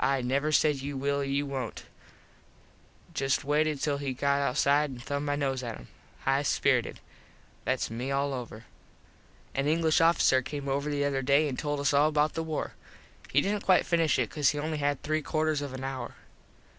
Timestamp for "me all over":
7.90-8.64